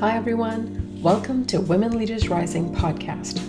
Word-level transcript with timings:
Hi, 0.00 0.14
everyone. 0.14 1.00
Welcome 1.00 1.46
to 1.46 1.58
Women 1.58 1.96
Leaders 1.96 2.28
Rising 2.28 2.70
podcast. 2.74 3.40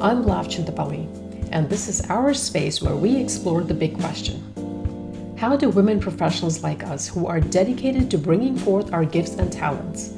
I'm 0.00 0.24
Lav 0.24 0.48
Chintapalli, 0.48 1.06
and 1.52 1.70
this 1.70 1.86
is 1.86 2.00
our 2.10 2.34
space 2.34 2.82
where 2.82 2.96
we 2.96 3.16
explore 3.16 3.62
the 3.62 3.72
big 3.72 3.96
question 4.00 5.36
How 5.38 5.56
do 5.56 5.70
women 5.70 6.00
professionals 6.00 6.64
like 6.64 6.82
us, 6.82 7.06
who 7.06 7.28
are 7.28 7.38
dedicated 7.38 8.10
to 8.10 8.18
bringing 8.18 8.56
forth 8.56 8.92
our 8.92 9.04
gifts 9.04 9.34
and 9.34 9.52
talents, 9.52 10.10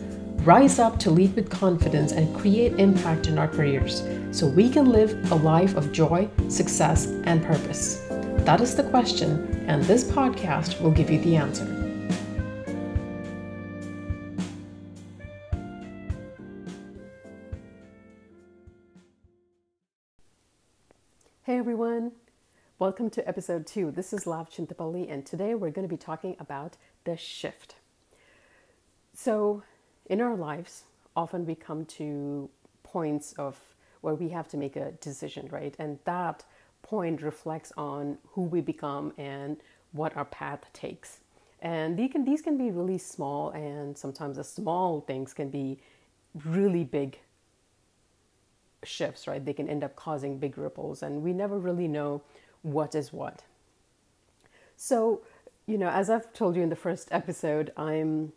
rise 0.46 0.78
up 0.78 0.98
to 1.00 1.10
lead 1.10 1.36
with 1.36 1.50
confidence 1.50 2.12
and 2.12 2.34
create 2.34 2.80
impact 2.80 3.26
in 3.26 3.38
our 3.38 3.48
careers 3.48 4.04
so 4.30 4.46
we 4.46 4.70
can 4.70 4.88
live 4.90 5.30
a 5.30 5.34
life 5.34 5.76
of 5.76 5.92
joy, 5.92 6.26
success, 6.48 7.08
and 7.24 7.44
purpose? 7.44 8.06
That 8.46 8.62
is 8.62 8.74
the 8.74 8.84
question, 8.84 9.66
and 9.68 9.84
this 9.84 10.04
podcast 10.04 10.80
will 10.80 10.92
give 10.92 11.10
you 11.10 11.20
the 11.20 11.36
answer. 11.36 11.83
Welcome 22.84 23.08
to 23.08 23.26
episode 23.26 23.66
two. 23.66 23.90
This 23.90 24.12
is 24.12 24.26
Lav 24.26 24.50
Chintapalli, 24.50 25.10
and 25.10 25.24
today 25.24 25.54
we're 25.54 25.70
going 25.70 25.88
to 25.88 25.90
be 25.90 25.96
talking 25.96 26.36
about 26.38 26.76
the 27.04 27.16
shift. 27.16 27.76
So, 29.14 29.62
in 30.04 30.20
our 30.20 30.36
lives, 30.36 30.82
often 31.16 31.46
we 31.46 31.54
come 31.54 31.86
to 31.86 32.50
points 32.82 33.32
of 33.38 33.58
where 34.02 34.14
we 34.14 34.28
have 34.28 34.48
to 34.48 34.58
make 34.58 34.76
a 34.76 34.92
decision, 35.00 35.48
right? 35.50 35.74
And 35.78 35.98
that 36.04 36.44
point 36.82 37.22
reflects 37.22 37.72
on 37.78 38.18
who 38.32 38.42
we 38.42 38.60
become 38.60 39.14
and 39.16 39.56
what 39.92 40.14
our 40.14 40.26
path 40.26 40.64
takes. 40.74 41.20
And 41.62 41.98
these 41.98 42.12
can, 42.12 42.26
these 42.26 42.42
can 42.42 42.58
be 42.58 42.70
really 42.70 42.98
small, 42.98 43.48
and 43.52 43.96
sometimes 43.96 44.36
the 44.36 44.44
small 44.44 45.00
things 45.00 45.32
can 45.32 45.48
be 45.48 45.78
really 46.44 46.84
big 46.84 47.18
shifts, 48.84 49.26
right? 49.26 49.42
They 49.42 49.54
can 49.54 49.70
end 49.70 49.82
up 49.82 49.96
causing 49.96 50.36
big 50.36 50.58
ripples, 50.58 51.02
and 51.02 51.22
we 51.22 51.32
never 51.32 51.58
really 51.58 51.88
know 51.88 52.20
what 52.64 52.94
is 52.94 53.12
what. 53.12 53.44
So, 54.76 55.22
you 55.66 55.78
know, 55.78 55.88
as 55.88 56.10
I've 56.10 56.32
told 56.32 56.56
you 56.56 56.62
in 56.62 56.68
the 56.68 56.76
first 56.76 57.08
episode, 57.12 57.72
I'm 57.76 58.32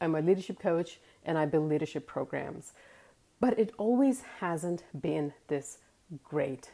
I'm 0.00 0.14
a 0.14 0.20
leadership 0.20 0.58
coach 0.58 0.98
and 1.24 1.36
I 1.36 1.44
build 1.44 1.68
leadership 1.68 2.06
programs. 2.06 2.72
But 3.40 3.58
it 3.58 3.72
always 3.76 4.22
hasn't 4.40 4.84
been 4.98 5.34
this 5.48 5.78
great 6.24 6.70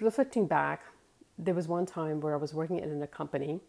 reflecting 0.00 0.46
back, 0.46 0.82
there 1.38 1.54
was 1.54 1.68
one 1.68 1.86
time 1.86 2.20
where 2.20 2.34
I 2.34 2.36
was 2.36 2.54
working 2.54 2.78
in 2.78 3.02
a 3.02 3.06
company. 3.06 3.60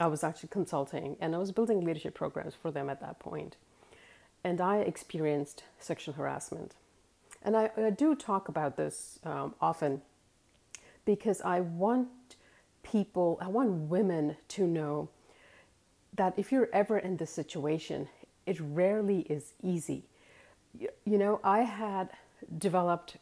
I 0.00 0.06
was 0.08 0.24
actually 0.24 0.48
consulting 0.50 1.16
and 1.20 1.34
I 1.34 1.38
was 1.38 1.52
building 1.52 1.84
leadership 1.84 2.14
programs 2.14 2.54
for 2.54 2.70
them 2.70 2.90
at 2.90 3.00
that 3.00 3.18
point. 3.18 3.56
And 4.42 4.60
I 4.60 4.78
experienced 4.78 5.64
sexual 5.78 6.14
harassment. 6.14 6.74
And 7.42 7.56
I, 7.56 7.70
I 7.76 7.90
do 7.90 8.14
talk 8.14 8.48
about 8.48 8.76
this 8.76 9.18
um, 9.24 9.54
often 9.60 10.02
because 11.04 11.40
I 11.42 11.60
want 11.60 12.08
people, 12.82 13.38
I 13.40 13.48
want 13.48 13.70
women 13.90 14.36
to 14.48 14.66
know 14.66 15.08
that 16.14 16.34
if 16.36 16.52
you're 16.52 16.68
ever 16.72 16.98
in 16.98 17.16
this 17.16 17.30
situation, 17.30 18.08
it 18.46 18.60
rarely 18.60 19.20
is 19.20 19.54
easy. 19.62 20.04
You 20.78 21.18
know, 21.18 21.40
I 21.42 21.60
had 21.62 22.10
developed 22.58 23.16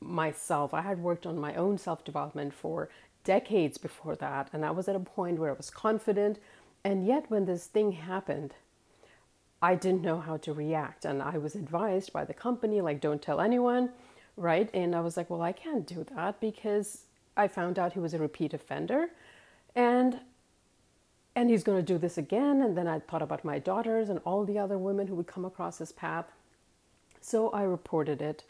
myself. 0.00 0.74
I 0.74 0.82
had 0.82 0.98
worked 0.98 1.26
on 1.26 1.38
my 1.38 1.54
own 1.54 1.78
self 1.78 2.04
development 2.04 2.54
for 2.54 2.88
decades 3.24 3.78
before 3.78 4.16
that, 4.16 4.50
and 4.52 4.64
I 4.64 4.70
was 4.70 4.88
at 4.88 4.96
a 4.96 5.00
point 5.00 5.38
where 5.38 5.50
I 5.50 5.54
was 5.54 5.70
confident. 5.70 6.38
And 6.84 7.06
yet, 7.06 7.30
when 7.30 7.44
this 7.44 7.66
thing 7.66 7.92
happened, 7.92 8.54
I 9.62 9.76
didn't 9.76 10.02
know 10.02 10.18
how 10.18 10.38
to 10.38 10.52
react. 10.52 11.04
And 11.04 11.22
I 11.22 11.38
was 11.38 11.54
advised 11.54 12.12
by 12.12 12.24
the 12.24 12.34
company, 12.34 12.80
like, 12.80 13.00
don't 13.00 13.22
tell 13.22 13.40
anyone, 13.40 13.90
right? 14.36 14.68
And 14.74 14.94
I 14.94 15.00
was 15.00 15.16
like, 15.16 15.30
well, 15.30 15.42
I 15.42 15.52
can't 15.52 15.86
do 15.86 16.04
that 16.16 16.40
because 16.40 17.04
I 17.36 17.48
found 17.48 17.78
out 17.78 17.92
he 17.92 17.98
was 17.98 18.14
a 18.14 18.18
repeat 18.18 18.54
offender. 18.54 19.08
And 19.74 20.20
and 21.34 21.48
he's 21.48 21.64
going 21.64 21.78
to 21.78 21.82
do 21.82 21.98
this 21.98 22.18
again. 22.18 22.60
And 22.60 22.76
then 22.76 22.86
I 22.86 22.98
thought 22.98 23.22
about 23.22 23.44
my 23.44 23.58
daughters 23.58 24.10
and 24.10 24.20
all 24.24 24.44
the 24.44 24.58
other 24.58 24.76
women 24.76 25.06
who 25.06 25.14
would 25.14 25.26
come 25.26 25.44
across 25.44 25.78
his 25.78 25.90
path. 25.90 26.26
So 27.20 27.48
I 27.50 27.62
reported 27.62 28.20
it 28.20 28.44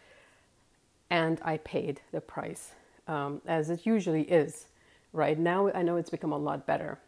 and 1.10 1.40
I 1.44 1.58
paid 1.58 2.00
the 2.10 2.20
price, 2.20 2.72
um, 3.06 3.40
as 3.46 3.70
it 3.70 3.86
usually 3.86 4.22
is. 4.22 4.66
Right 5.12 5.38
now, 5.38 5.70
I 5.72 5.82
know 5.82 5.96
it's 5.96 6.10
become 6.10 6.32
a 6.32 6.38
lot 6.38 6.66
better, 6.66 6.98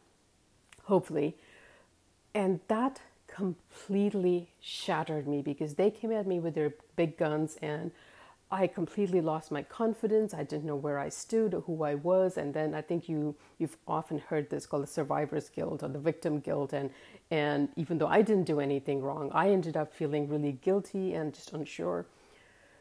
hopefully. 0.85 1.37
And 2.35 2.61
that 2.69 3.01
completely 3.27 4.51
shattered 4.61 5.27
me 5.27 5.41
because 5.43 5.75
they 5.75 5.91
came 5.91 6.13
at 6.13 6.27
me 6.27 6.39
with 6.39 6.55
their 6.55 6.75
big 6.97 7.17
guns 7.17 7.57
and 7.63 7.91
I 8.51 8.67
completely 8.67 9.21
lost 9.21 9.51
my 9.51 9.63
confidence. 9.63 10.35
I 10.35 10.45
didn't 10.45 10.65
know 10.65 10.77
where 10.77 10.99
I 10.99 11.09
stood, 11.09 11.55
who 11.67 11.83
I 11.83 11.95
was, 11.97 12.37
and 12.37 12.55
then 12.55 12.75
I 12.75 12.83
think 12.83 13.09
you 13.09 13.35
you've 13.59 13.77
often 13.89 14.19
heard 14.19 14.51
this 14.51 14.67
called 14.67 14.85
the 14.85 14.87
survivor's 14.87 15.49
guilt 15.49 15.83
or 15.83 15.89
the 15.89 15.99
victim 15.99 16.41
guilt. 16.41 16.73
And 16.73 16.91
and 17.31 17.69
even 17.77 17.99
though 17.99 18.07
I 18.07 18.23
didn't 18.23 18.45
do 18.45 18.61
anything 18.61 19.03
wrong, 19.03 19.31
I 19.33 19.51
ended 19.51 19.77
up 19.77 19.93
feeling 19.93 20.29
really 20.29 20.53
guilty 20.53 21.15
and 21.15 21.35
just 21.35 21.53
unsure. 21.53 22.07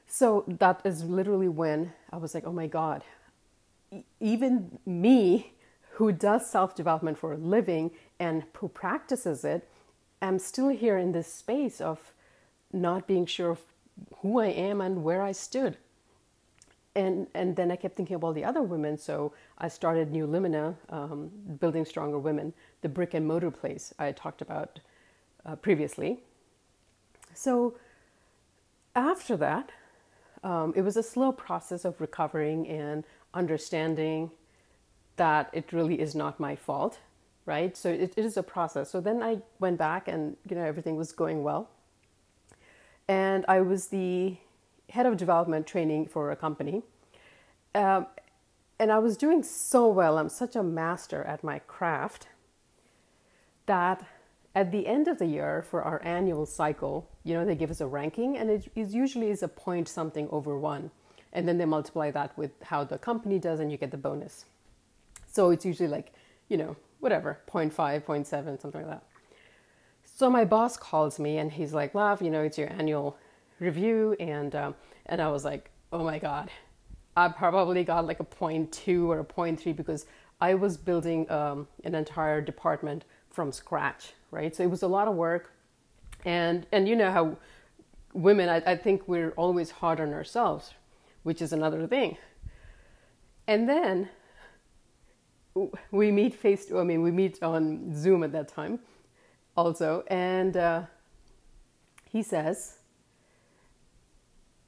So 0.05 0.43
that 0.47 0.81
is 0.83 1.03
literally 1.03 1.47
when 1.47 1.93
I 2.11 2.17
was 2.17 2.35
like, 2.35 2.45
oh 2.45 2.51
my 2.51 2.67
God, 2.67 3.03
even 4.19 4.77
me 4.85 5.53
who 5.93 6.11
does 6.11 6.49
self 6.49 6.75
development 6.75 7.17
for 7.17 7.33
a 7.33 7.37
living 7.37 7.91
and 8.19 8.43
who 8.57 8.67
practices 8.67 9.43
it, 9.43 9.69
am 10.21 10.39
still 10.39 10.69
here 10.69 10.97
in 10.97 11.11
this 11.11 11.31
space 11.33 11.81
of 11.81 12.13
not 12.71 13.07
being 13.07 13.25
sure 13.25 13.51
of 13.51 13.59
who 14.17 14.39
I 14.39 14.47
am 14.47 14.81
and 14.81 15.03
where 15.03 15.21
I 15.21 15.31
stood. 15.31 15.77
And, 16.95 17.27
and 17.33 17.55
then 17.55 17.71
I 17.71 17.75
kept 17.75 17.95
thinking 17.95 18.15
of 18.15 18.23
all 18.23 18.33
the 18.33 18.45
other 18.45 18.61
women. 18.61 18.97
So 18.97 19.33
I 19.57 19.67
started 19.67 20.11
New 20.11 20.27
Lumina, 20.27 20.75
um, 20.89 21.31
Building 21.59 21.85
Stronger 21.85 22.19
Women, 22.19 22.53
the 22.81 22.89
brick 22.89 23.13
and 23.13 23.27
mortar 23.27 23.51
place 23.51 23.93
I 23.97 24.11
talked 24.11 24.41
about 24.41 24.79
uh, 25.45 25.55
previously. 25.55 26.19
So 27.33 27.75
after 28.95 29.35
that, 29.37 29.71
um, 30.43 30.73
it 30.75 30.81
was 30.81 30.97
a 30.97 31.03
slow 31.03 31.31
process 31.31 31.83
of 31.85 31.99
recovering 31.99 32.67
and 32.67 33.03
understanding 33.33 34.29
that 35.15 35.49
it 35.53 35.73
really 35.73 35.99
is 35.99 36.13
not 36.13 36.39
my 36.39 36.55
fault, 36.55 36.99
right? 37.45 37.75
So 37.75 37.89
it, 37.89 38.13
it 38.15 38.25
is 38.25 38.37
a 38.37 38.43
process. 38.43 38.91
So 38.91 39.01
then 39.01 39.23
I 39.23 39.39
went 39.59 39.77
back 39.77 40.07
and, 40.07 40.37
you 40.47 40.55
know, 40.55 40.63
everything 40.63 40.95
was 40.95 41.11
going 41.11 41.43
well. 41.43 41.69
And 43.07 43.45
I 43.47 43.61
was 43.61 43.87
the 43.87 44.37
head 44.89 45.05
of 45.05 45.17
development 45.17 45.67
training 45.67 46.07
for 46.07 46.31
a 46.31 46.35
company. 46.35 46.83
Um, 47.75 48.07
and 48.79 48.91
I 48.91 48.99
was 48.99 49.17
doing 49.17 49.43
so 49.43 49.87
well. 49.87 50.17
I'm 50.17 50.29
such 50.29 50.55
a 50.55 50.63
master 50.63 51.23
at 51.23 51.43
my 51.43 51.59
craft 51.59 52.27
that 53.65 54.05
at 54.55 54.71
the 54.71 54.87
end 54.87 55.07
of 55.07 55.17
the 55.19 55.25
year 55.25 55.63
for 55.63 55.81
our 55.81 56.03
annual 56.03 56.45
cycle, 56.45 57.09
you 57.23 57.33
know, 57.33 57.45
they 57.45 57.55
give 57.55 57.71
us 57.71 57.81
a 57.81 57.87
ranking 57.87 58.37
and 58.37 58.49
it 58.49 58.71
is 58.75 58.93
usually 58.93 59.29
is 59.29 59.41
a 59.41 59.47
point 59.47 59.87
something 59.87 60.27
over 60.31 60.57
one. 60.57 60.91
And 61.31 61.47
then 61.47 61.57
they 61.57 61.65
multiply 61.65 62.11
that 62.11 62.37
with 62.37 62.51
how 62.61 62.83
the 62.83 62.97
company 62.97 63.39
does 63.39 63.59
and 63.59 63.71
you 63.71 63.77
get 63.77 63.89
the 63.89 63.97
bonus. 63.97 64.45
So 65.31 65.49
it's 65.49 65.65
usually 65.65 65.89
like, 65.89 66.13
you 66.49 66.57
know, 66.57 66.75
whatever, 66.99 67.39
0.5, 67.47 68.03
0.7, 68.03 68.61
something 68.61 68.81
like 68.81 68.89
that. 68.89 69.03
So 70.15 70.29
my 70.29 70.45
boss 70.45 70.77
calls 70.77 71.19
me 71.19 71.39
and 71.39 71.51
he's 71.51 71.73
like, 71.73 71.95
Lav, 71.95 72.21
you 72.21 72.29
know, 72.29 72.43
it's 72.43 72.57
your 72.57 72.71
annual 72.71 73.17
review. 73.59 74.15
And, 74.19 74.55
um, 74.55 74.75
and 75.07 75.21
I 75.21 75.29
was 75.29 75.43
like, 75.43 75.71
oh 75.91 76.03
my 76.03 76.19
God, 76.19 76.51
I 77.17 77.29
probably 77.29 77.83
got 77.83 78.05
like 78.05 78.19
a 78.19 78.25
0.2 78.25 79.07
or 79.07 79.19
a 79.19 79.25
0.3 79.25 79.75
because 79.75 80.05
I 80.39 80.53
was 80.53 80.77
building 80.77 81.29
um, 81.31 81.67
an 81.83 81.95
entire 81.95 82.41
department 82.41 83.05
from 83.31 83.51
scratch, 83.51 84.13
right? 84.29 84.55
So 84.55 84.63
it 84.63 84.69
was 84.69 84.83
a 84.83 84.87
lot 84.87 85.07
of 85.07 85.15
work, 85.15 85.51
and 86.25 86.67
and 86.71 86.87
you 86.87 86.95
know 86.95 87.11
how 87.11 87.37
women, 88.13 88.49
I, 88.49 88.57
I 88.57 88.75
think 88.75 89.07
we're 89.07 89.31
always 89.31 89.71
hard 89.71 89.99
on 89.99 90.13
ourselves, 90.13 90.73
which 91.23 91.41
is 91.41 91.53
another 91.53 91.87
thing. 91.87 92.17
And 93.47 93.67
then 93.67 94.09
we 95.91 96.11
meet 96.11 96.33
face 96.33 96.65
to, 96.67 96.79
I 96.79 96.83
mean, 96.83 97.01
we 97.01 97.11
meet 97.11 97.41
on 97.41 97.93
Zoom 97.95 98.23
at 98.23 98.31
that 98.31 98.47
time, 98.47 98.79
also, 99.55 100.03
and 100.07 100.57
uh, 100.57 100.83
he 102.09 102.23
says, 102.23 102.77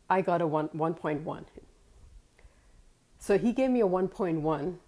"I 0.10 0.22
got 0.22 0.42
a 0.42 0.48
one 0.48 0.70
one 0.74 0.94
point 0.94 1.22
one. 1.22 1.46
So 3.20 3.38
he 3.38 3.54
gave 3.54 3.72
me 3.72 3.80
a 3.80 3.88
one 3.88 4.08
point 4.08 4.42
one 4.42 4.80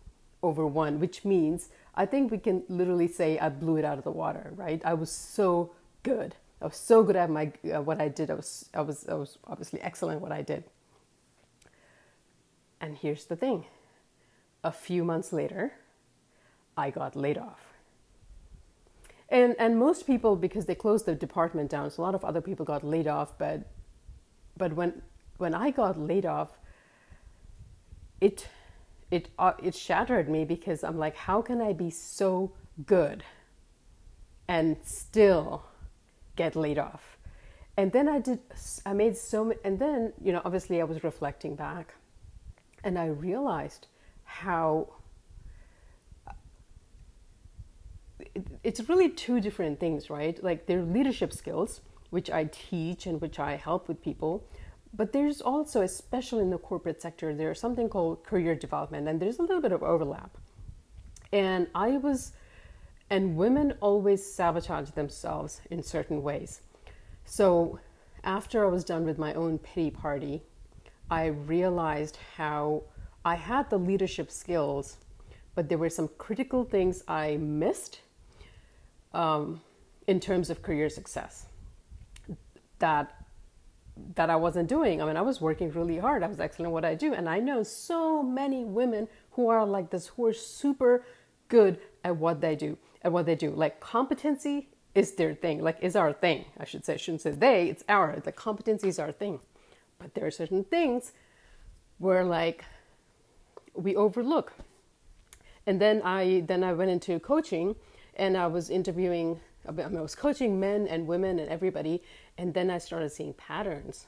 over 0.44 0.68
one, 0.68 1.00
which 1.00 1.26
means 1.26 1.70
I 1.96 2.06
think 2.06 2.32
we 2.32 2.38
can 2.38 2.64
literally 2.70 3.08
say 3.08 3.40
I 3.40 3.50
blew 3.50 3.78
it 3.78 3.86
out 3.86 3.98
of 3.98 4.04
the 4.04 4.12
water, 4.12 4.54
right? 4.56 4.82
I 4.86 4.94
was 4.94 5.12
so 5.12 5.72
good. 6.04 6.36
I 6.62 6.66
was 6.66 6.76
so 6.76 7.04
good 7.04 7.16
at 7.16 7.30
my 7.30 7.52
uh, 7.74 7.82
what 7.82 8.00
I 8.00 8.08
did. 8.08 8.30
I 8.30 8.36
was 8.36 8.70
I 8.74 8.82
was 8.82 9.08
I 9.08 9.16
was 9.16 9.40
obviously 9.46 9.82
excellent 9.82 10.18
at 10.18 10.22
what 10.22 10.32
I 10.32 10.42
did. 10.44 10.66
And 12.80 12.98
here's 12.98 13.26
the 13.26 13.36
thing. 13.36 13.66
A 14.64 14.72
few 14.72 15.04
months 15.04 15.34
later, 15.34 15.74
I 16.76 16.92
got 16.92 17.16
laid 17.16 17.38
off. 17.38 17.67
And 19.30 19.56
and 19.60 19.78
most 19.78 20.08
people 20.08 20.36
because 20.36 20.66
they 20.66 20.76
closed 20.76 21.06
the 21.06 21.16
department 21.16 21.70
down 21.70 21.90
so 21.90 22.02
a 22.02 22.04
lot 22.04 22.16
of 22.16 22.24
other 22.24 22.42
people 22.42 22.66
got 22.66 22.84
laid 22.84 23.08
off 23.08 23.38
but 23.38 23.62
but 24.58 24.74
when 24.74 25.02
when 25.38 25.54
i 25.54 25.70
got 25.70 26.00
laid 26.00 26.26
off 26.26 26.60
it 28.22 28.48
it 29.12 29.30
uh, 29.38 29.54
it 29.62 29.76
shattered 29.76 30.30
me 30.30 30.46
because 30.46 30.84
i'm 30.84 30.98
like 30.98 31.16
how 31.16 31.42
can 31.42 31.62
i 31.62 31.74
be 31.74 31.90
so 31.90 32.52
good 32.86 33.24
and 34.48 34.78
still 34.84 35.66
get 36.38 36.56
laid 36.56 36.78
off? 36.80 37.18
And 37.76 37.92
then 37.92 38.10
i 38.10 38.20
did 38.20 38.40
i 38.88 38.94
made 38.94 39.16
so 39.16 39.46
many 39.46 39.60
and 39.64 39.78
then 39.78 40.14
you 40.24 40.32
know 40.34 40.42
obviously 40.44 40.82
i 40.82 40.84
was 40.84 41.04
reflecting 41.04 41.56
back 41.56 41.94
and 42.84 42.98
i 42.98 43.06
realized 43.06 43.86
how 44.24 44.88
it's 48.68 48.90
really 48.90 49.08
two 49.08 49.40
different 49.40 49.80
things, 49.80 50.10
right? 50.10 50.44
Like 50.44 50.66
there 50.66 50.80
are 50.80 50.84
leadership 50.84 51.32
skills, 51.32 51.80
which 52.10 52.30
I 52.30 52.50
teach 52.52 53.06
and 53.06 53.22
which 53.22 53.40
I 53.40 53.56
help 53.56 53.88
with 53.88 54.02
people. 54.02 54.46
But 54.94 55.14
there's 55.14 55.40
also, 55.40 55.84
especially 55.84 56.42
in 56.42 56.50
the 56.50 56.58
corporate 56.58 57.02
sector, 57.02 57.34
there's 57.34 57.62
something 57.62 57.88
called 57.88 58.26
career 58.26 58.56
development, 58.56 59.08
and 59.08 59.22
there's 59.22 59.40
a 59.40 59.42
little 59.42 59.62
bit 59.62 59.72
of 59.72 59.84
overlap. 59.84 60.38
And 61.32 61.68
I 61.74 61.92
was, 61.92 62.34
and 63.10 63.38
women 63.38 63.74
always 63.80 64.22
sabotage 64.26 64.90
themselves 64.90 65.62
in 65.72 65.82
certain 65.82 66.22
ways. 66.22 66.60
So 67.24 67.80
after 68.26 68.66
I 68.66 68.70
was 68.70 68.84
done 68.84 69.06
with 69.06 69.18
my 69.18 69.34
own 69.34 69.60
pity 69.60 69.92
party, 69.92 70.42
I 71.10 71.28
realized 71.28 72.18
how 72.36 72.84
I 73.24 73.36
had 73.36 73.70
the 73.70 73.80
leadership 73.80 74.30
skills, 74.30 74.98
but 75.56 75.70
there 75.70 75.78
were 75.78 75.90
some 75.90 76.10
critical 76.18 76.66
things 76.66 77.02
I 77.08 77.38
missed 77.38 78.02
um, 79.18 79.60
in 80.06 80.20
terms 80.22 80.50
of 80.50 80.62
career 80.62 80.90
success 80.90 81.48
that 82.80 83.14
that 84.14 84.30
I 84.30 84.36
wasn't 84.36 84.70
doing. 84.70 85.02
I 85.02 85.06
mean, 85.06 85.18
I 85.18 85.24
was 85.24 85.42
working 85.42 85.72
really 85.72 85.98
hard. 85.98 86.22
I 86.22 86.28
was 86.28 86.40
excellent 86.40 86.68
at 86.68 86.74
what 86.74 86.86
I 86.86 86.94
do, 86.94 87.16
and 87.16 87.28
I 87.28 87.40
know 87.40 87.64
so 87.64 88.22
many 88.22 88.64
women 88.64 89.08
who 89.32 89.50
are 89.50 89.66
like 89.66 89.90
this, 89.90 90.06
who 90.08 90.28
are 90.28 90.34
super 90.34 91.04
good 91.48 91.80
at 92.04 92.16
what 92.16 92.40
they 92.40 92.56
do. 92.56 92.78
At 93.02 93.12
what 93.12 93.26
they 93.26 93.36
do, 93.36 93.50
like 93.50 93.80
competency 93.80 94.70
is 94.94 95.14
their 95.14 95.34
thing. 95.34 95.64
Like 95.64 95.78
is 95.82 95.96
our 95.96 96.14
thing. 96.14 96.46
I 96.60 96.66
should 96.66 96.86
say. 96.86 96.94
I 96.94 96.98
shouldn't 96.98 97.22
say 97.22 97.32
they. 97.32 97.70
It's 97.70 97.84
our. 97.90 98.20
The 98.20 98.32
competency 98.32 98.88
is 98.88 99.00
our 99.00 99.12
thing. 99.12 99.40
But 99.98 100.14
there 100.14 100.28
are 100.28 100.32
certain 100.32 100.64
things 100.64 101.12
where 101.98 102.24
like 102.24 102.66
we 103.74 103.96
overlook. 103.96 104.54
And 105.66 105.82
then 105.82 106.02
I 106.04 106.44
then 106.46 106.64
I 106.64 106.74
went 106.74 106.92
into 106.92 107.20
coaching 107.20 107.76
and 108.18 108.36
I 108.36 108.48
was 108.48 108.70
interviewing, 108.70 109.40
I, 109.68 109.72
mean, 109.72 109.98
I 109.98 110.02
was 110.02 110.16
coaching 110.16 110.60
men 110.60 110.88
and 110.88 111.08
women 111.08 111.40
and 111.40 111.50
everybody, 111.50 112.04
and 112.38 112.54
then 112.54 112.70
I 112.70 112.80
started 112.80 113.12
seeing 113.12 113.34
patterns, 113.34 114.08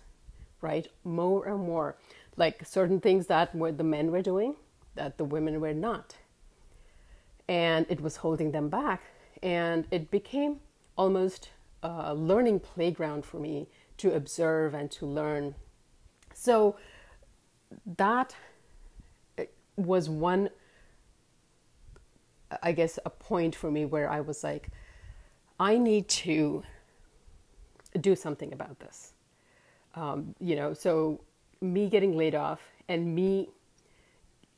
right? 0.61 0.87
More 1.03 1.47
and 1.47 1.59
more, 1.59 1.95
like 2.35 2.65
certain 2.65 2.99
things 2.99 3.27
that 3.27 3.55
were 3.55 3.71
the 3.71 3.83
men 3.83 4.11
were 4.11 4.21
doing 4.21 4.55
that 4.95 5.17
the 5.17 5.23
women 5.23 5.61
were 5.61 5.73
not, 5.73 6.15
and 7.47 7.85
it 7.87 8.01
was 8.01 8.17
holding 8.17 8.51
them 8.51 8.67
back, 8.67 9.01
and 9.41 9.85
it 9.91 10.11
became 10.11 10.59
almost 10.97 11.51
a 11.83 12.13
learning 12.13 12.59
playground 12.59 13.23
for 13.23 13.39
me 13.39 13.67
to 13.97 14.13
observe 14.13 14.73
and 14.73 14.91
to 14.91 15.05
learn. 15.05 15.55
So 16.33 16.75
that 17.97 18.35
eh, 19.37 19.45
was 19.77 20.09
one 20.09 20.49
I 22.63 22.71
guess, 22.71 22.99
a 23.05 23.09
point 23.09 23.55
for 23.55 23.69
me 23.69 23.85
where 23.85 24.09
I 24.09 24.21
was 24.21 24.43
like, 24.43 24.69
I 25.59 25.77
need 25.77 26.07
to 26.09 26.63
do 27.99 28.15
something 28.15 28.53
about 28.53 28.79
this. 28.79 29.13
Um, 29.95 30.35
you 30.39 30.55
know, 30.55 30.73
so 30.73 31.21
me 31.61 31.89
getting 31.89 32.15
laid 32.15 32.35
off 32.35 32.61
and 32.87 33.13
me 33.13 33.49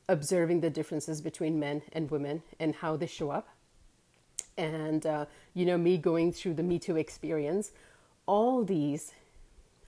observing 0.08 0.60
the 0.60 0.70
differences 0.70 1.20
between 1.20 1.58
men 1.58 1.82
and 1.92 2.10
women 2.10 2.42
and 2.60 2.74
how 2.74 2.96
they 2.96 3.06
show 3.06 3.30
up, 3.30 3.48
and, 4.58 5.06
uh, 5.06 5.24
you 5.54 5.64
know, 5.64 5.78
me 5.78 5.96
going 5.96 6.32
through 6.32 6.54
the 6.54 6.62
Me 6.62 6.78
Too 6.78 6.96
experience, 6.96 7.72
all 8.26 8.64
these 8.64 9.12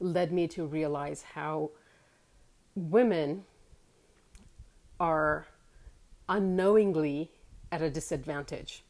led 0.00 0.32
me 0.32 0.48
to 0.48 0.64
realize 0.64 1.22
how 1.34 1.70
women 2.74 3.44
are 4.98 5.46
unknowingly 6.28 7.30
at 7.75 7.82
a 7.82 7.91
disadvantage. 7.91 8.85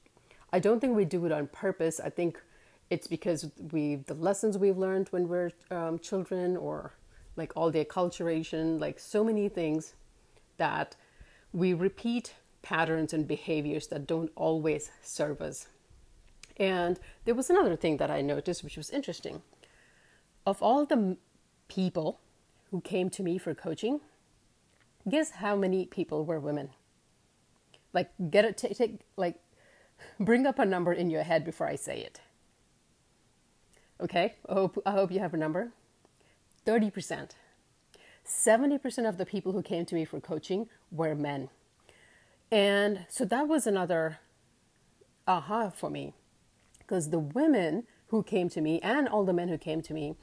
I 0.53 0.59
don't 0.59 0.79
think 0.79 0.95
we 0.95 1.07
do 1.07 1.25
it 1.25 1.33
on 1.33 1.47
purpose. 1.47 2.01
I 2.01 2.11
think 2.11 2.41
it's 2.91 3.07
because 3.07 3.51
we 3.73 3.97
the 3.97 4.15
lessons 4.15 4.59
we've 4.59 4.77
learned 4.77 5.09
when 5.09 5.27
we're 5.27 5.53
um, 5.71 5.99
children, 5.99 6.57
or 6.57 6.93
like 7.35 7.53
all 7.57 7.71
the 7.71 7.83
acculturation, 7.83 8.79
like 8.79 8.99
so 9.01 9.25
many 9.25 9.49
things 9.49 9.95
that 10.59 10.97
we 11.53 11.73
repeat 11.73 12.35
patterns 12.61 13.15
and 13.15 13.27
behaviors 13.27 13.87
that 13.89 14.07
don't 14.07 14.31
always 14.37 14.91
serve 15.03 15.41
us. 15.41 15.67
And 16.59 17.01
there 17.25 17.35
was 17.35 17.49
another 17.51 17.77
thing 17.77 17.97
that 17.97 18.11
I 18.11 18.21
noticed, 18.21 18.63
which 18.63 18.77
was 18.77 18.91
interesting. 18.91 19.41
Of 20.47 20.63
all 20.63 20.85
the 20.85 21.17
people 21.69 22.21
who 22.71 22.81
came 22.83 23.09
to 23.11 23.23
me 23.23 23.39
for 23.39 23.55
coaching, 23.55 24.01
guess 25.09 25.31
how 25.31 25.57
many 25.57 25.87
people 25.87 26.25
were 26.27 26.39
women? 26.39 26.69
Like, 27.95 28.11
get 28.31 28.45
it, 28.45 28.59
take, 28.59 28.77
take, 28.77 29.01
like, 29.17 29.37
bring 30.21 30.47
up 30.47 30.59
a 30.59 30.67
number 30.67 30.93
in 30.93 31.09
your 31.09 31.23
head 31.23 31.45
before 31.45 31.67
I 31.67 31.77
say 31.77 32.01
it. 32.01 32.21
Okay, 34.01 34.35
I 34.49 34.53
hope, 34.53 34.83
I 34.85 34.91
hope 34.91 35.11
you 35.11 35.21
have 35.21 35.33
a 35.33 35.39
number. 35.39 35.73
30%. 36.67 37.31
70% 38.27 39.09
of 39.09 39.19
the 39.19 39.27
people 39.27 39.53
who 39.53 39.63
came 39.63 39.87
to 39.87 39.95
me 39.95 40.05
for 40.05 40.21
coaching 40.21 40.69
were 40.91 41.15
men. 41.15 41.49
And 42.51 43.07
so 43.09 43.25
that 43.25 43.49
was 43.49 43.67
another 43.67 44.19
aha 45.27 45.71
for 45.71 45.91
me 45.91 46.15
because 46.79 47.11
the 47.11 47.19
women 47.19 47.85
who 48.09 48.23
came 48.23 48.49
to 48.51 48.61
me 48.61 48.81
and 48.81 49.09
all 49.09 49.25
the 49.25 49.33
men 49.33 49.49
who 49.49 49.59
came 49.59 49.83
to 49.83 49.95
me 49.95 50.17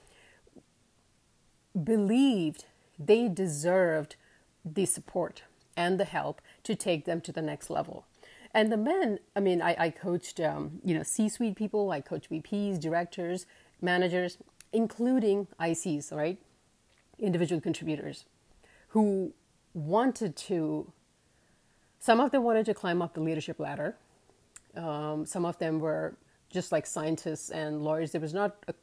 believed 1.84 2.66
they 3.00 3.28
deserved 3.28 4.16
the 4.64 4.86
support 4.86 5.44
and 5.76 6.00
the 6.00 6.06
help 6.06 6.42
to 6.64 6.76
take 6.76 7.06
them 7.06 7.22
to 7.22 7.32
the 7.32 7.42
next 7.42 7.70
level. 7.70 8.06
And 8.54 8.72
the 8.72 8.78
men, 8.78 9.20
I 9.36 9.40
mean, 9.40 9.62
I, 9.62 9.76
I 9.78 9.90
coached, 9.90 10.40
um, 10.40 10.82
you 10.84 10.94
know, 10.94 11.04
C-suite 11.04 11.56
people. 11.56 11.92
I 11.92 12.02
coached 12.02 12.30
VPs, 12.30 12.80
directors, 12.80 13.46
managers, 13.82 14.38
including 14.74 15.48
ICs, 15.60 16.12
right? 16.12 16.38
Individual 17.18 17.62
contributors 17.62 18.26
who 18.90 19.34
wanted 19.74 20.36
to, 20.36 20.92
some 22.00 22.20
of 22.20 22.32
them 22.32 22.44
wanted 22.44 22.66
to 22.66 22.74
climb 22.74 23.02
up 23.02 23.14
the 23.14 23.22
leadership 23.22 23.60
ladder. 23.60 23.96
Um, 24.76 25.26
some 25.26 25.46
of 25.46 25.58
them 25.60 25.80
were 25.80 26.16
just 26.50 26.74
like 26.74 26.86
scientists 26.86 27.50
and 27.50 27.82
lawyers. 27.82 28.12
There 28.12 28.20
was 28.20 28.34
not, 28.34 28.58
a, 28.68 28.74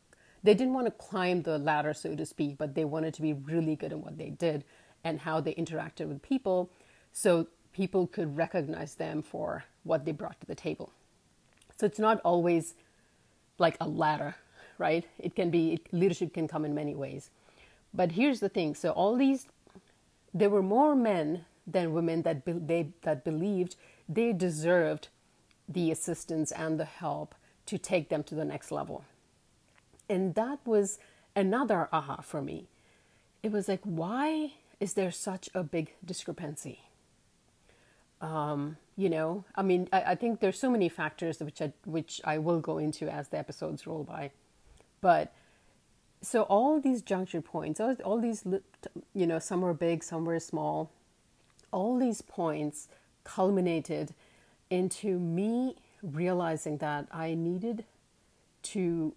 they 0.42 0.54
didn't 0.54 0.72
want 0.72 0.86
to 0.86 0.92
climb 0.92 1.42
the 1.42 1.58
ladder, 1.58 1.92
so 1.92 2.14
to 2.16 2.24
speak, 2.24 2.56
but 2.56 2.74
they 2.74 2.86
wanted 2.86 3.12
to 3.14 3.22
be 3.22 3.34
really 3.34 3.76
good 3.76 3.92
at 3.92 3.98
what 3.98 4.16
they 4.16 4.30
did 4.30 4.64
and 5.04 5.20
how 5.20 5.40
they 5.40 5.54
interacted 5.54 6.08
with 6.08 6.22
people. 6.22 6.70
So 7.12 7.48
people 7.72 8.06
could 8.06 8.36
recognize 8.36 8.94
them 8.94 9.22
for 9.22 9.64
what 9.84 10.04
they 10.04 10.12
brought 10.12 10.40
to 10.40 10.46
the 10.46 10.54
table. 10.54 10.92
So 11.78 11.86
it's 11.86 11.98
not 11.98 12.20
always 12.24 12.74
like 13.58 13.76
a 13.80 13.88
ladder, 13.88 14.34
right? 14.78 15.06
It 15.18 15.34
can 15.34 15.50
be, 15.50 15.80
leadership 15.92 16.34
can 16.34 16.48
come 16.48 16.64
in 16.64 16.74
many 16.74 16.94
ways. 16.94 17.30
But 17.94 18.12
here's 18.12 18.40
the 18.40 18.48
thing 18.48 18.74
so, 18.74 18.90
all 18.90 19.16
these, 19.16 19.46
there 20.34 20.50
were 20.50 20.62
more 20.62 20.94
men 20.94 21.44
than 21.66 21.92
women 21.92 22.22
that, 22.22 22.44
be, 22.44 22.52
they, 22.52 22.90
that 23.02 23.24
believed 23.24 23.76
they 24.08 24.32
deserved 24.32 25.08
the 25.68 25.90
assistance 25.90 26.50
and 26.52 26.80
the 26.80 26.84
help 26.84 27.34
to 27.66 27.78
take 27.78 28.08
them 28.08 28.22
to 28.24 28.34
the 28.34 28.44
next 28.44 28.70
level. 28.70 29.04
And 30.08 30.34
that 30.34 30.58
was 30.64 30.98
another 31.36 31.88
aha 31.92 32.22
for 32.22 32.40
me. 32.40 32.68
It 33.42 33.52
was 33.52 33.68
like, 33.68 33.80
why 33.84 34.54
is 34.80 34.94
there 34.94 35.10
such 35.10 35.48
a 35.54 35.62
big 35.62 35.94
discrepancy? 36.04 36.80
Um, 38.20 38.76
you 38.96 39.08
know, 39.08 39.44
I 39.54 39.62
mean, 39.62 39.88
I, 39.92 40.02
I, 40.02 40.14
think 40.16 40.40
there's 40.40 40.58
so 40.58 40.70
many 40.70 40.88
factors 40.88 41.38
which 41.38 41.62
I, 41.62 41.72
which 41.84 42.20
I 42.24 42.38
will 42.38 42.58
go 42.58 42.78
into 42.78 43.08
as 43.08 43.28
the 43.28 43.38
episodes 43.38 43.86
roll 43.86 44.02
by, 44.02 44.32
but 45.00 45.32
so 46.20 46.42
all 46.42 46.80
these 46.80 47.00
juncture 47.00 47.40
points, 47.40 47.78
all, 47.78 47.94
all 48.04 48.20
these, 48.20 48.44
you 49.14 49.26
know, 49.26 49.38
some 49.38 49.60
were 49.60 49.74
big, 49.74 50.02
some 50.02 50.24
were 50.24 50.40
small, 50.40 50.90
all 51.70 51.96
these 51.96 52.22
points 52.22 52.88
culminated 53.22 54.14
into 54.68 55.18
me 55.18 55.76
realizing 56.02 56.78
that 56.78 57.06
I 57.12 57.34
needed 57.34 57.84
to 58.64 59.14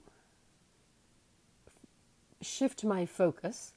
shift 2.41 2.83
my 2.83 3.05
focus 3.05 3.73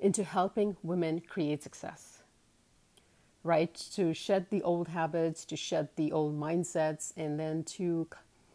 into 0.00 0.24
helping 0.24 0.76
women 0.82 1.20
create 1.20 1.62
success 1.62 2.18
right? 3.48 3.74
To 3.94 4.12
shed 4.12 4.46
the 4.50 4.62
old 4.62 4.88
habits, 4.88 5.44
to 5.46 5.56
shed 5.56 5.88
the 5.96 6.12
old 6.12 6.38
mindsets, 6.38 7.12
and 7.16 7.40
then 7.40 7.64
to 7.64 8.06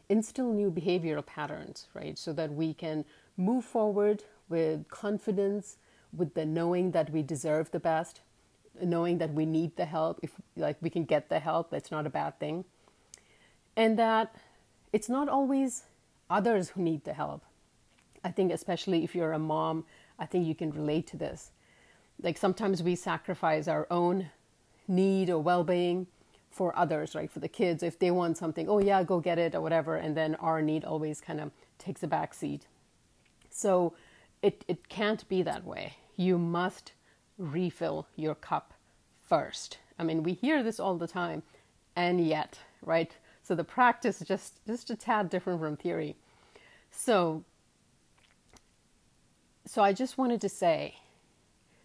instill 0.09 0.53
new 0.53 0.69
behavioral 0.69 1.25
patterns, 1.25 1.88
right? 1.93 2.17
So 2.17 2.33
that 2.33 2.53
we 2.53 2.73
can 2.73 3.05
move 3.35 3.65
forward 3.65 4.23
with 4.50 4.88
confidence, 4.89 5.77
with 6.15 6.35
the 6.35 6.45
knowing 6.45 6.91
that 6.91 7.09
we 7.09 7.23
deserve 7.23 7.71
the 7.71 7.79
best, 7.79 8.21
knowing 8.81 9.17
that 9.17 9.33
we 9.33 9.45
need 9.45 9.75
the 9.77 9.85
help. 9.85 10.19
If 10.21 10.31
like 10.55 10.77
we 10.81 10.89
can 10.89 11.05
get 11.05 11.29
the 11.29 11.39
help, 11.39 11.71
that's 11.71 11.89
not 11.89 12.05
a 12.05 12.09
bad 12.09 12.39
thing. 12.39 12.65
And 13.75 13.97
that 13.97 14.35
it's 14.91 15.09
not 15.09 15.27
always 15.27 15.83
others 16.29 16.69
who 16.69 16.81
need 16.81 17.03
the 17.03 17.13
help. 17.13 17.43
I 18.23 18.31
think, 18.31 18.51
especially 18.51 19.03
if 19.03 19.15
you're 19.15 19.33
a 19.33 19.39
mom, 19.39 19.85
I 20.20 20.25
think 20.25 20.48
you 20.48 20.55
can 20.55 20.72
relate 20.72 21.08
to 21.08 21.17
this. 21.17 21.51
Like 22.22 22.38
sometimes 22.38 22.84
we 22.84 22.96
sacrifice 22.96 23.67
our 23.67 23.88
own 23.89 24.29
need 24.88 25.29
or 25.29 25.39
well 25.39 25.63
being 25.63 26.08
for 26.51 26.77
others, 26.77 27.15
right? 27.15 27.32
For 27.32 27.39
the 27.39 27.48
kids, 27.48 27.82
if 27.82 27.98
they 27.98 28.12
want 28.12 28.38
something, 28.38 28.70
oh 28.70 28.79
yeah, 28.79 29.03
go 29.03 29.20
get 29.20 29.39
it 29.39 29.55
or 29.55 29.62
whatever, 29.62 29.96
and 29.96 30.15
then 30.15 30.36
our 30.36 30.62
need 30.62 30.86
always 30.86 31.20
kind 31.20 31.41
of 31.41 31.51
takes 31.79 32.03
a 32.03 32.08
back 32.08 32.34
seat. 32.34 32.67
So 33.50 33.93
it, 34.41 34.63
it 34.67 34.88
can't 34.88 35.27
be 35.27 35.41
that 35.41 35.65
way. 35.65 35.96
You 36.15 36.38
must 36.38 36.91
refill 37.38 38.08
your 38.15 38.36
cup 38.36 38.74
first. 39.27 39.79
I 39.98 40.03
mean, 40.03 40.22
we 40.22 40.34
hear 40.34 40.62
this 40.62 40.79
all 40.79 40.98
the 40.98 41.08
time, 41.08 41.41
and 41.96 42.25
yet, 42.25 42.60
right? 42.84 43.15
So 43.41 43.55
the 43.55 43.63
practice 43.63 44.22
is 44.22 44.27
just 44.27 44.65
just 44.65 44.89
a 44.89 44.96
tad 44.96 45.29
different 45.29 45.60
from 45.60 45.75
theory. 45.75 46.15
So 46.91 47.43
so 49.65 49.82
I 49.82 49.93
just 49.93 50.17
wanted 50.17 50.41
to 50.41 50.50
say 50.50 50.96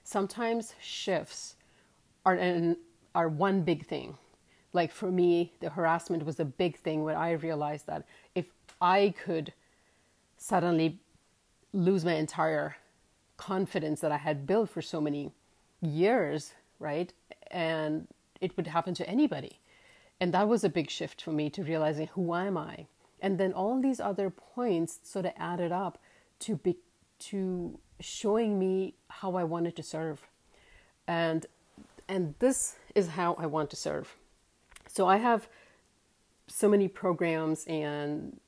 sometimes 0.04 0.75
shifts 0.80 1.56
are 2.25 2.35
an, 2.35 2.76
are 3.14 3.28
one 3.28 3.62
big 3.62 3.87
thing 3.87 4.16
like 4.73 4.92
for 4.92 5.11
me, 5.11 5.52
the 5.61 5.70
harassment 5.70 6.25
was 6.25 6.38
a 6.38 6.44
big 6.44 6.76
thing 6.76 7.04
when 7.04 7.16
I 7.16 7.32
realized 7.32 7.87
that 7.87 8.04
if 8.35 8.47
I 8.80 9.14
could 9.25 9.52
suddenly 10.37 11.00
lose 11.73 12.04
my 12.04 12.14
entire 12.14 12.76
confidence 13.37 14.00
that 14.00 14.12
I 14.12 14.18
had 14.18 14.47
built 14.47 14.70
for 14.70 14.82
so 14.82 15.00
many 15.00 15.32
years, 15.80 16.54
right? 16.78 17.12
And 17.50 18.08
it 18.40 18.56
would 18.56 18.66
happen 18.66 18.94
to 18.94 19.08
anybody. 19.08 19.58
And 20.20 20.35
that 20.35 20.49
was 20.49 20.64
a 20.64 20.68
big 20.68 20.90
shift 20.90 21.23
for 21.23 21.32
me 21.32 21.49
to 21.50 21.62
realizing 21.62 22.08
who 22.08 22.35
am 22.35 22.56
I? 22.56 22.87
And 23.20 23.38
then 23.38 23.52
all 23.52 23.80
these 23.80 24.00
other 24.00 24.30
points 24.30 25.00
sort 25.02 25.26
of 25.26 25.32
added 25.37 25.73
up 25.73 25.99
to 26.40 26.56
be 26.56 26.76
to 27.18 27.78
showing 28.00 28.58
me 28.58 28.94
how 29.08 29.37
I 29.37 29.44
wanted 29.44 29.76
to 29.76 29.82
serve. 29.82 30.26
And 31.06 31.46
and 32.08 32.34
this 32.38 32.76
is 32.94 33.08
how 33.08 33.34
I 33.34 33.46
want 33.46 33.70
to 33.70 33.76
serve. 33.76 34.16
So 34.87 35.06
I 35.06 35.18
have 35.18 35.48
so 36.46 36.68
many 36.68 36.88
programs 36.88 37.64
and 37.66 38.40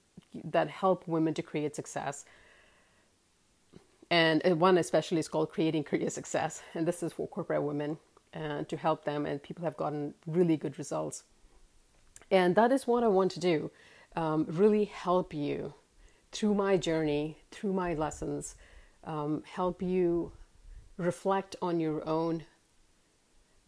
that 0.44 0.68
help 0.68 1.06
women 1.06 1.34
to 1.34 1.42
create 1.42 1.76
success. 1.76 2.24
And 4.10 4.42
one 4.58 4.78
especially 4.78 5.18
is 5.18 5.28
called 5.28 5.50
Creating 5.50 5.84
Career 5.84 6.10
Success, 6.10 6.62
and 6.74 6.86
this 6.86 7.02
is 7.02 7.12
for 7.12 7.28
corporate 7.28 7.62
women 7.62 7.98
and 8.32 8.68
to 8.68 8.76
help 8.76 9.04
them. 9.04 9.24
And 9.26 9.40
people 9.40 9.64
have 9.64 9.76
gotten 9.76 10.14
really 10.26 10.56
good 10.56 10.78
results. 10.78 11.22
And 12.30 12.54
that 12.56 12.72
is 12.72 12.86
what 12.86 13.04
I 13.04 13.08
want 13.08 13.30
to 13.32 13.40
do 13.40 13.70
um, 14.16 14.46
really 14.48 14.84
help 14.84 15.32
you 15.32 15.74
through 16.32 16.54
my 16.54 16.76
journey, 16.76 17.38
through 17.50 17.72
my 17.72 17.94
lessons, 17.94 18.54
um, 19.04 19.42
help 19.46 19.82
you 19.82 20.32
reflect 20.96 21.56
on 21.62 21.80
your 21.80 22.06
own 22.08 22.44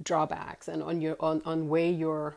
drawbacks 0.03 0.69
and 0.69 0.83
on 0.83 1.01
your 1.01 1.17
on, 1.21 1.43
on 1.45 1.69
way 1.69 1.91
you're 1.91 2.37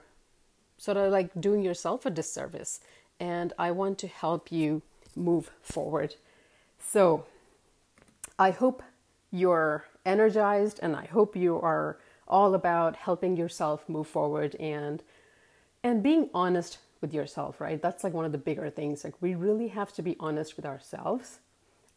sort 0.77 0.98
of 0.98 1.12
like 1.12 1.29
doing 1.39 1.62
yourself 1.63 2.05
a 2.05 2.10
disservice. 2.10 2.79
And 3.20 3.53
I 3.58 3.72
want 3.72 3.98
to 4.00 4.08
help 4.08 4.51
you 4.51 4.82
move 5.15 5.51
forward. 5.62 6.15
So 6.79 7.25
I 8.38 8.51
hope 8.51 8.84
you're 9.32 9.86
energized 10.05 10.79
and 10.82 10.96
I 10.96 11.05
hope 11.05 11.36
you 11.36 11.60
are 11.60 11.98
all 12.27 12.53
about 12.53 12.96
helping 12.96 13.38
yourself 13.38 13.88
move 13.88 14.08
forward 14.08 14.55
and 14.55 15.03
and 15.84 16.01
being 16.01 16.29
honest 16.34 16.79
with 17.05 17.13
yourself, 17.13 17.62
right? 17.62 17.79
That's 17.79 18.03
like 18.03 18.13
one 18.13 18.25
of 18.25 18.31
the 18.31 18.39
bigger 18.39 18.67
things. 18.71 19.03
Like 19.03 19.13
we 19.21 19.35
really 19.35 19.67
have 19.67 19.93
to 19.93 20.01
be 20.01 20.15
honest 20.19 20.55
with 20.55 20.65
ourselves. 20.65 21.39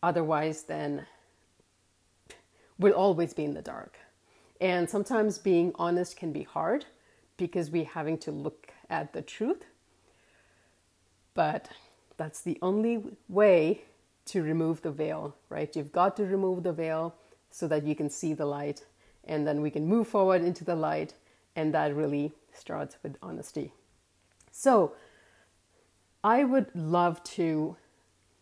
Otherwise 0.03 0.65
then 0.65 1.07
we'll 2.79 2.93
always 2.93 3.33
be 3.33 3.45
in 3.45 3.55
the 3.55 3.63
dark. 3.63 3.97
And 4.61 4.91
sometimes 4.91 5.39
being 5.39 5.73
honest 5.77 6.19
can 6.19 6.31
be 6.31 6.43
hard 6.43 6.85
because 7.39 7.71
we're 7.71 7.87
having 7.87 8.19
to 8.19 8.31
look 8.31 8.71
at 8.91 9.15
the 9.15 9.23
truth. 9.23 9.65
But 11.33 11.71
that's 12.19 12.43
the 12.43 12.59
only 12.61 13.03
way 13.31 13.85
to 14.27 14.43
remove 14.43 14.83
the 14.83 14.91
veil, 14.91 15.35
right? 15.49 15.75
You've 15.75 15.93
got 15.93 16.19
to 16.19 16.25
remove 16.25 16.65
the 16.65 16.73
veil 16.75 17.15
so 17.51 17.67
that 17.69 17.85
you 17.85 17.95
can 17.95 18.11
see 18.11 18.35
the 18.35 18.45
light, 18.45 18.85
and 19.25 19.47
then 19.47 19.63
we 19.63 19.71
can 19.71 19.87
move 19.87 20.07
forward 20.09 20.43
into 20.43 20.65
the 20.65 20.75
light, 20.75 21.15
and 21.57 21.73
that 21.73 21.95
really 21.95 22.33
starts 22.53 22.97
with 23.03 23.17
honesty. 23.23 23.73
So, 24.61 24.95
I 26.25 26.43
would 26.43 26.67
love 26.75 27.23
to 27.39 27.77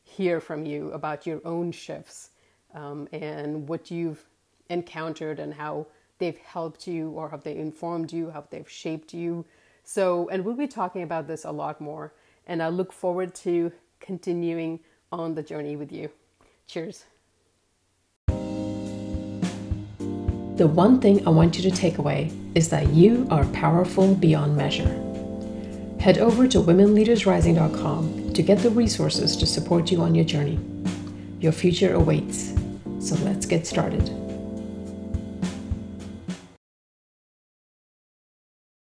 hear 0.03 0.41
from 0.41 0.65
you 0.65 0.91
about 0.93 1.27
your 1.27 1.43
own 1.45 1.73
shifts 1.73 2.31
um, 2.73 3.07
and 3.13 3.69
what 3.69 3.91
you've 3.91 4.25
encountered 4.71 5.39
and 5.39 5.53
how 5.53 5.89
they've 6.17 6.39
helped 6.39 6.87
you 6.87 7.11
or 7.11 7.29
have 7.29 7.43
they 7.43 7.59
informed 7.59 8.15
you, 8.15 8.31
how 8.31 8.47
they've 8.49 8.67
shaped 8.67 9.13
you. 9.13 9.45
So, 9.85 10.31
and 10.31 10.43
we'll 10.43 10.57
be 10.57 10.67
talking 10.67 11.03
about 11.03 11.27
this 11.27 11.45
a 11.45 11.53
lot 11.53 11.83
more. 11.83 12.15
And 12.47 12.63
I 12.63 12.71
look 12.71 12.95
forward 12.95 13.35
to 13.35 13.71
continuing 14.01 14.81
on 15.13 15.35
the 15.35 15.43
journey 15.43 15.77
with 15.77 15.93
you. 15.93 16.09
Cheers. 16.67 17.05
The 20.57 20.67
one 20.67 20.99
thing 20.99 21.27
I 21.27 21.31
want 21.31 21.59
you 21.59 21.71
to 21.71 21.77
take 21.77 21.99
away 21.99 22.33
is 22.55 22.71
that 22.71 22.89
you 22.95 23.29
are 23.31 23.45
powerful 23.49 24.15
beyond 24.15 24.57
measure. 24.57 25.06
Head 26.01 26.19
over 26.19 26.47
to 26.49 26.59
womenleadersrising.com 26.59 28.33
to 28.33 28.43
get 28.43 28.59
the 28.59 28.71
resources 28.71 29.37
to 29.37 29.47
support 29.47 29.91
you 29.91 30.03
on 30.03 30.15
your 30.15 30.25
journey. 30.25 30.59
Your 31.41 31.53
future 31.53 31.95
awaits, 31.95 32.55
so 33.01 33.15
let's 33.25 33.47
get 33.47 33.67
started. 33.67 34.26